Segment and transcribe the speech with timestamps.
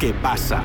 [0.00, 0.64] ¿Qué pasa?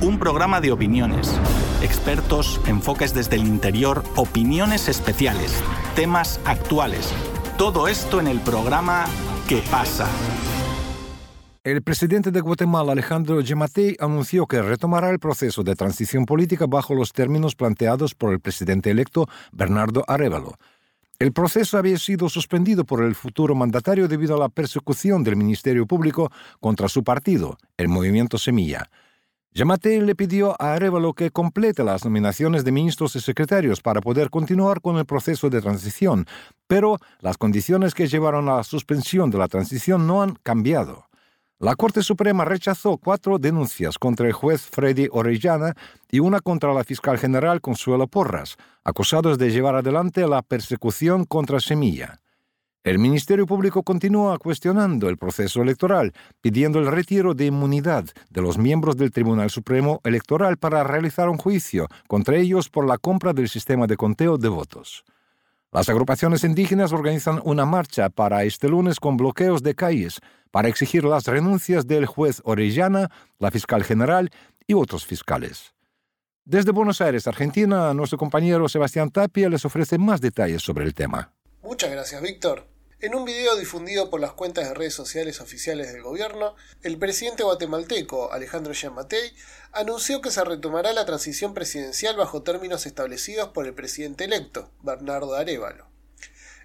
[0.00, 1.40] Un programa de opiniones,
[1.82, 5.62] expertos, enfoques desde el interior, opiniones especiales,
[5.94, 7.14] temas actuales.
[7.56, 9.04] Todo esto en el programa
[9.48, 10.08] ¿Qué pasa?
[11.62, 16.92] El presidente de Guatemala, Alejandro Yamatei, anunció que retomará el proceso de transición política bajo
[16.96, 20.56] los términos planteados por el presidente electo Bernardo Arevalo.
[21.22, 25.86] El proceso había sido suspendido por el futuro mandatario debido a la persecución del Ministerio
[25.86, 28.90] Público contra su partido, el Movimiento Semilla.
[29.52, 34.30] Yamatei le pidió a Arevalo que complete las nominaciones de ministros y secretarios para poder
[34.30, 36.26] continuar con el proceso de transición,
[36.66, 41.04] pero las condiciones que llevaron a la suspensión de la transición no han cambiado.
[41.62, 45.74] La Corte Suprema rechazó cuatro denuncias contra el juez Freddy Orellana
[46.10, 51.60] y una contra la fiscal general Consuelo Porras, acusados de llevar adelante la persecución contra
[51.60, 52.18] Semilla.
[52.82, 58.58] El Ministerio Público continúa cuestionando el proceso electoral, pidiendo el retiro de inmunidad de los
[58.58, 63.48] miembros del Tribunal Supremo Electoral para realizar un juicio contra ellos por la compra del
[63.48, 65.04] sistema de conteo de votos.
[65.72, 70.20] Las agrupaciones indígenas organizan una marcha para este lunes con bloqueos de calles
[70.50, 74.30] para exigir las renuncias del juez Orellana, la fiscal general
[74.66, 75.72] y otros fiscales.
[76.44, 81.32] Desde Buenos Aires, Argentina, nuestro compañero Sebastián Tapia les ofrece más detalles sobre el tema.
[81.62, 82.71] Muchas gracias, Víctor.
[83.02, 87.42] En un video difundido por las cuentas de redes sociales oficiales del gobierno, el presidente
[87.42, 89.34] guatemalteco, Alejandro Yamatei,
[89.72, 95.34] anunció que se retomará la transición presidencial bajo términos establecidos por el presidente electo, Bernardo
[95.34, 95.88] Arevalo.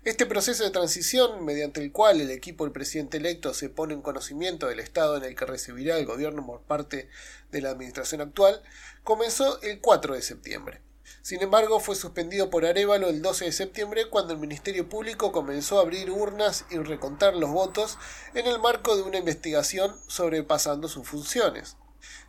[0.04, 4.04] Este proceso de transición, mediante el cual el equipo del presidente electo se pone en
[4.04, 7.10] conocimiento del estado en el que recibirá el gobierno por parte
[7.50, 8.62] de la administración actual,
[9.04, 10.87] comenzó el 4 de septiembre.
[11.22, 15.78] Sin embargo, fue suspendido por Arevalo el 12 de septiembre cuando el Ministerio Público comenzó
[15.78, 17.98] a abrir urnas y recontar los votos
[18.34, 21.76] en el marco de una investigación sobrepasando sus funciones.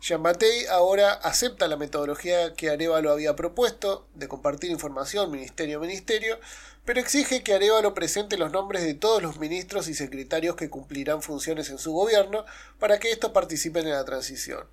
[0.01, 5.81] Jean Matei ahora acepta la metodología que Arevalo había propuesto de compartir información ministerio a
[5.81, 6.39] ministerio,
[6.85, 11.21] pero exige que Arevalo presente los nombres de todos los ministros y secretarios que cumplirán
[11.21, 12.45] funciones en su gobierno
[12.79, 14.67] para que estos participen en la transición.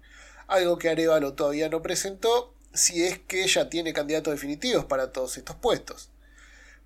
[0.46, 5.36] Algo que Arevalo todavía no presentó si es que ella tiene candidatos definitivos para todos
[5.36, 6.10] estos puestos.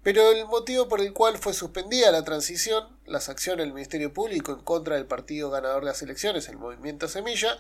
[0.03, 4.53] Pero el motivo por el cual fue suspendida la transición, las acciones del Ministerio Público
[4.53, 7.59] en contra del partido ganador de las elecciones, el Movimiento Semilla,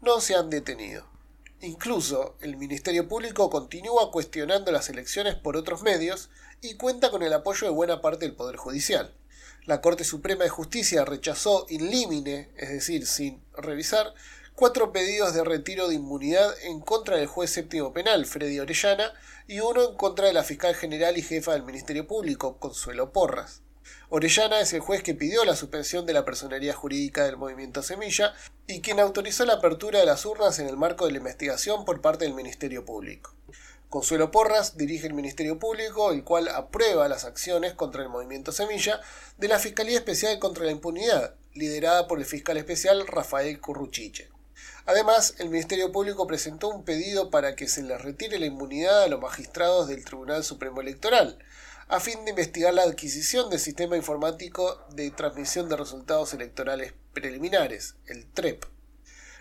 [0.00, 1.06] no se han detenido.
[1.62, 6.30] Incluso el Ministerio Público continúa cuestionando las elecciones por otros medios
[6.62, 9.12] y cuenta con el apoyo de buena parte del Poder Judicial.
[9.66, 14.14] La Corte Suprema de Justicia rechazó in limine, es decir, sin revisar,
[14.54, 19.12] cuatro pedidos de retiro de inmunidad en contra del juez séptimo penal, Freddy Orellana,
[19.46, 23.62] y uno en contra de la fiscal general y jefa del Ministerio Público, Consuelo Porras.
[24.08, 28.34] Orellana es el juez que pidió la suspensión de la personería jurídica del movimiento Semilla
[28.66, 32.00] y quien autorizó la apertura de las urnas en el marco de la investigación por
[32.00, 33.34] parte del Ministerio Público.
[33.88, 39.00] Consuelo Porras dirige el Ministerio Público, el cual aprueba las acciones contra el movimiento Semilla
[39.38, 44.28] de la Fiscalía Especial contra la Impunidad, liderada por el fiscal especial Rafael Curruchiche.
[44.90, 49.06] Además, el Ministerio Público presentó un pedido para que se les retire la inmunidad a
[49.06, 51.38] los magistrados del Tribunal Supremo Electoral,
[51.86, 57.94] a fin de investigar la adquisición del sistema informático de transmisión de resultados electorales preliminares,
[58.08, 58.64] el TREP.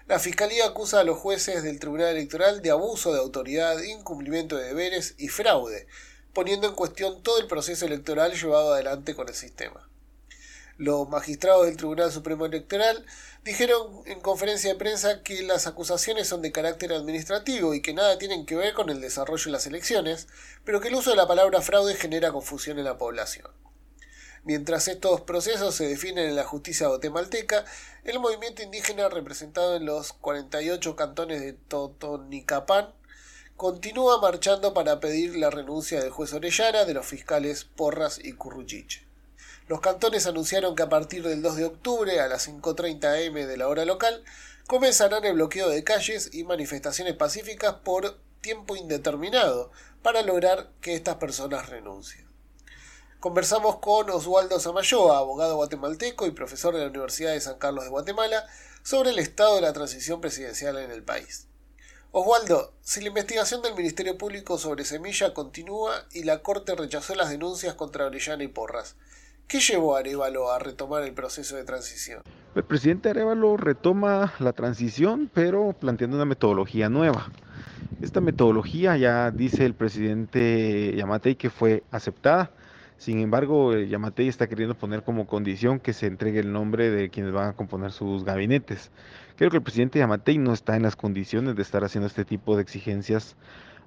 [0.05, 4.65] La Fiscalía acusa a los jueces del Tribunal Electoral de abuso de autoridad, incumplimiento de
[4.65, 5.87] deberes y fraude,
[6.31, 9.89] poniendo en cuestión todo el proceso electoral llevado adelante con el sistema.
[10.79, 13.05] Los magistrados del Tribunal Supremo Electoral
[13.43, 18.17] dijeron en conferencia de prensa que las acusaciones son de carácter administrativo y que nada
[18.17, 20.29] tienen que ver con el desarrollo de las elecciones,
[20.63, 23.51] pero que el uso de la palabra fraude genera confusión en la población.
[24.45, 27.65] Mientras estos procesos se definen en la justicia guatemalteca,
[28.05, 32.93] el movimiento indígena representado en los 48 cantones de Totonicapán
[33.57, 39.08] continúa marchando para pedir la renuncia del juez Orellana, de los fiscales Porras y Curruchiche.
[39.69, 43.55] Los cantones anunciaron que a partir del 2 de octubre a las 5.30 am de
[43.55, 44.23] la hora local
[44.65, 49.69] comenzarán el bloqueo de calles y manifestaciones pacíficas por tiempo indeterminado
[50.01, 52.27] para lograr que estas personas renuncien.
[53.19, 57.91] Conversamos con Oswaldo Samayoa, abogado guatemalteco y profesor de la Universidad de San Carlos de
[57.91, 58.47] Guatemala,
[58.81, 61.45] sobre el estado de la transición presidencial en el país.
[62.11, 67.29] Oswaldo, si la investigación del Ministerio Público sobre Semilla continúa y la Corte rechazó las
[67.29, 68.95] denuncias contra Orellana y Porras,
[69.49, 72.21] ¿Qué llevó a Arevalo a retomar el proceso de transición?
[72.53, 77.31] El presidente Arevalo retoma la transición, pero planteando una metodología nueva.
[77.99, 82.51] Esta metodología ya dice el presidente Yamatei que fue aceptada
[82.97, 87.33] Sin embargo, Yamatei está queriendo poner como condición que se entregue el nombre de quienes
[87.33, 88.91] van a componer sus gabinetes.
[89.35, 92.55] Creo que el presidente Yamatei no está en las condiciones de estar haciendo este tipo
[92.55, 93.35] de exigencias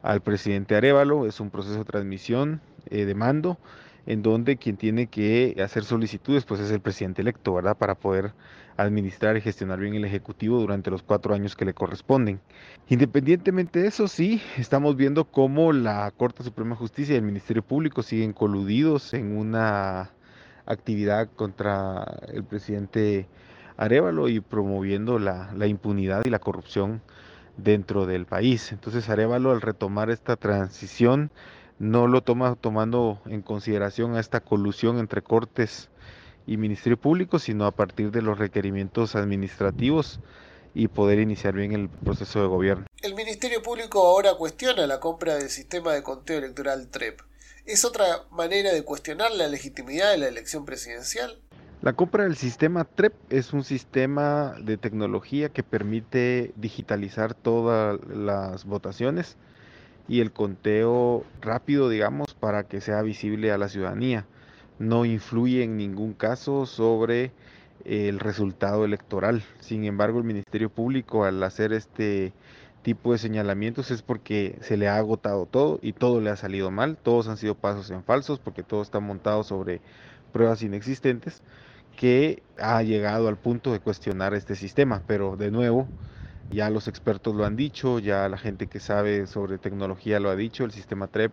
[0.03, 1.25] al presidente Arevalo.
[1.25, 2.61] Es un proceso de transmisión
[2.91, 3.59] eh, de mando
[4.07, 7.77] en donde quien tiene que hacer solicitudes pues es el presidente electo, ¿verdad?
[7.77, 8.33] Para poder
[8.77, 12.41] administrar y gestionar bien el Ejecutivo durante los cuatro años que le corresponden.
[12.89, 17.63] Independientemente de eso, sí, estamos viendo cómo la Corte Suprema de Justicia y el Ministerio
[17.63, 20.11] Público siguen coludidos en una
[20.67, 23.27] actividad contra el presidente
[23.77, 27.03] Arevalo y promoviendo la, la impunidad y la corrupción
[27.57, 28.73] dentro del país.
[28.73, 31.31] Entonces Arevalo al retomar esta transición
[31.79, 35.89] no lo toma tomando en consideración a esta colusión entre Cortes
[36.47, 40.21] y Ministerio Público, sino a partir de los requerimientos administrativos
[40.75, 42.87] y poder iniciar bien el proceso de gobierno.
[43.03, 47.21] El Ministerio Público ahora cuestiona la compra del sistema de conteo electoral TREP.
[47.67, 51.39] ¿Es otra manera de cuestionar la legitimidad de la elección presidencial?
[51.83, 58.65] La compra del sistema TREP es un sistema de tecnología que permite digitalizar todas las
[58.65, 59.37] votaciones
[60.09, 64.27] y el conteo rápido, digamos, para que sea visible a la ciudadanía.
[64.79, 67.33] No influye en ningún caso sobre
[67.85, 69.43] el resultado electoral.
[69.61, 72.33] Sin embargo, el Ministerio Público al hacer este
[72.83, 76.71] tipo de señalamientos es porque se le ha agotado todo y todo le ha salido
[76.71, 76.97] mal.
[76.97, 79.81] Todos han sido pasos en falsos porque todo está montado sobre
[80.33, 81.43] pruebas inexistentes
[81.97, 85.03] que ha llegado al punto de cuestionar este sistema.
[85.07, 85.87] Pero de nuevo,
[86.53, 90.37] ya los expertos lo han dicho, ya la gente que sabe sobre tecnología lo ha
[90.37, 91.33] dicho, el sistema TREP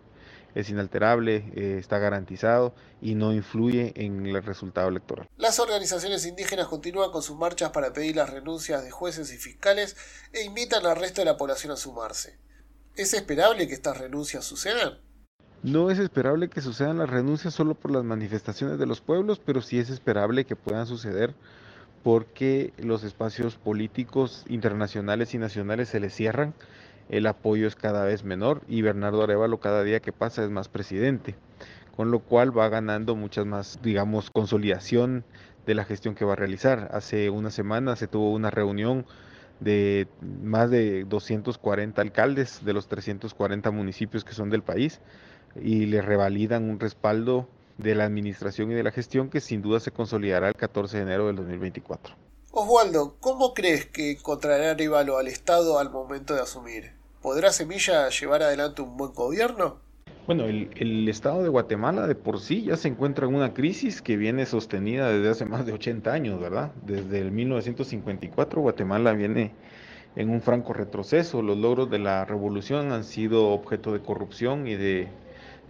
[0.54, 5.28] es inalterable, eh, está garantizado y no influye en el resultado electoral.
[5.36, 9.96] Las organizaciones indígenas continúan con sus marchas para pedir las renuncias de jueces y fiscales
[10.32, 12.38] e invitan al resto de la población a sumarse.
[12.96, 14.98] ¿Es esperable que estas renuncias sucedan?
[15.62, 19.60] No es esperable que sucedan las renuncias solo por las manifestaciones de los pueblos, pero
[19.60, 21.34] sí es esperable que puedan suceder
[22.02, 26.54] porque los espacios políticos internacionales y nacionales se les cierran,
[27.08, 30.68] el apoyo es cada vez menor y Bernardo Arevalo cada día que pasa es más
[30.68, 31.34] presidente,
[31.96, 35.24] con lo cual va ganando muchas más, digamos, consolidación
[35.66, 36.88] de la gestión que va a realizar.
[36.92, 39.04] Hace una semana se tuvo una reunión
[39.58, 45.00] de más de 240 alcaldes de los 340 municipios que son del país
[45.60, 47.48] y le revalidan un respaldo
[47.82, 51.02] de la administración y de la gestión que sin duda se consolidará el 14 de
[51.02, 52.14] enero del 2024.
[52.52, 56.92] Oswaldo, ¿cómo crees que encontrará Arevalo al Estado al momento de asumir?
[57.22, 59.78] ¿Podrá Semilla llevar adelante un buen gobierno?
[60.26, 64.02] Bueno, el, el, Estado de Guatemala de por sí ya se encuentra en una crisis
[64.02, 66.72] que viene sostenida desde hace más de 80 años, ¿verdad?
[66.84, 69.52] Desde el 1954 Guatemala viene
[70.16, 71.42] en un franco retroceso.
[71.42, 75.08] Los logros de la revolución han sido objeto de corrupción y de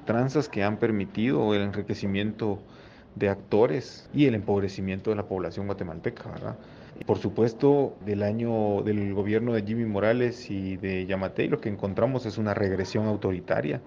[0.05, 2.61] tranzas que han permitido el enriquecimiento
[3.17, 6.56] de actores y el empobrecimiento de la población guatemalteca, ¿verdad?
[7.06, 12.26] Por supuesto, del año del gobierno de Jimmy Morales y de Yamatei lo que encontramos
[12.26, 13.81] es una regresión autoritaria.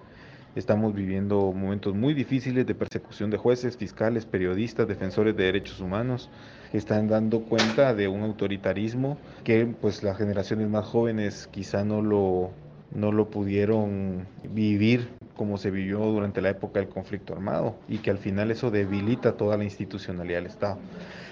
[0.56, 6.30] Estamos viviendo momentos muy difíciles de persecución de jueces, fiscales, periodistas, defensores de derechos humanos,
[6.72, 12.50] están dando cuenta de un autoritarismo que pues las generaciones más jóvenes quizá no lo,
[12.94, 18.10] no lo pudieron vivir como se vivió durante la época del conflicto armado y que
[18.10, 20.84] al final eso debilita toda la institucionalidad del Estado.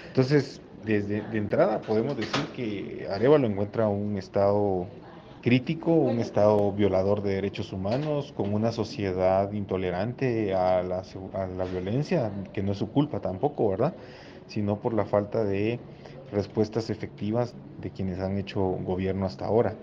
[0.07, 4.95] Entonces, desde de entrada podemos decir que Arevalo encuentra un Estado
[5.41, 11.65] crítico, un Estado violador de derechos humanos, con una sociedad intolerante a la, a la
[11.65, 13.97] violencia, que no es su culpa tampoco, ¿verdad?
[14.45, 15.85] Sino por la falta de
[16.29, 19.81] respuestas efectivas de quienes han hecho gobierno hasta ahora.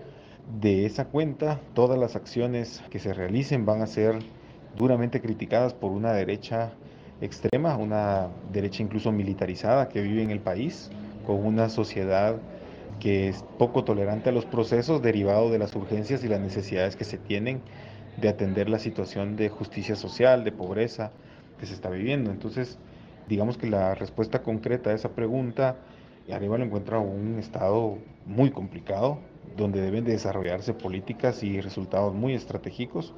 [0.59, 4.19] De esa cuenta, todas las acciones que se realicen van a ser
[4.75, 6.73] duramente criticadas por una derecha
[7.21, 10.91] extrema, una derecha incluso militarizada que vive en el país,
[11.25, 12.35] con una sociedad
[12.99, 17.05] que es poco tolerante a los procesos derivados de las urgencias y las necesidades que
[17.05, 17.61] se tienen
[18.17, 21.13] de atender la situación de justicia social, de pobreza
[21.59, 22.29] que se está viviendo.
[22.29, 22.77] Entonces,
[23.29, 25.77] digamos que la respuesta concreta a esa pregunta,
[26.39, 33.15] lo encuentra un estado muy complicado, donde deben de desarrollarse políticas y resultados muy estratégicos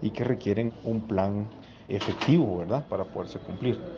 [0.00, 1.56] y que requieren un plan
[1.88, 3.90] efectivo, ¿verdad?, para poderse cumplir.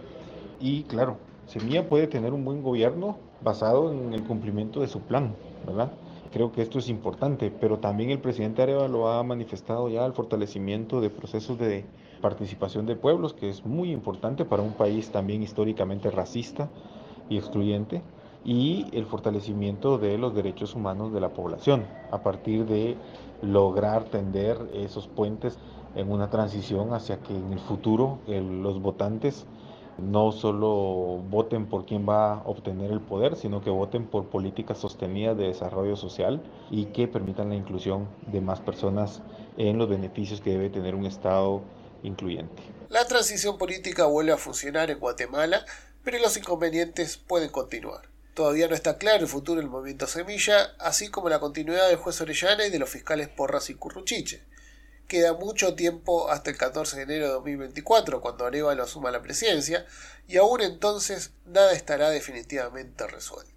[0.59, 5.45] Y claro, Semilla puede tener un buen gobierno basado en el cumplimiento de su plan,
[5.63, 5.99] ¿verdad?
[6.31, 11.01] Creo que esto es importante, pero también el presidente lo ha manifestado ya el fortalecimiento
[11.01, 16.11] de procesos de participación de pueblos, que es muy importante para un país también históricamente
[16.11, 16.75] racista
[17.29, 18.09] y excluyente
[18.45, 22.97] y el fortalecimiento de los derechos humanos de la población a partir de
[23.43, 25.59] lograr tender esos puentes
[25.95, 29.47] en una transición hacia que en el futuro los votantes
[29.99, 34.79] no solo voten por quién va a obtener el poder, sino que voten por políticas
[34.79, 36.41] sostenidas de desarrollo social
[36.71, 39.23] y que permitan la inclusión de más personas
[39.57, 41.63] en los beneficios que debe tener un Estado
[42.05, 42.63] incluyente.
[42.91, 45.65] La transición política vuelve a funcionar en Guatemala,
[46.05, 48.03] pero los inconvenientes pueden continuar.
[48.39, 52.21] Todavía no está claro el futuro del movimiento Semilla, así como la continuidad del juez
[52.21, 54.45] Orellana y de los fiscales Porras y Curruchiche.
[55.09, 59.87] Queda mucho tiempo hasta el 14 de enero de 2024, cuando Arevalo asuma la presidencia,
[60.29, 63.53] y aún entonces nada estará definitivamente resuelto.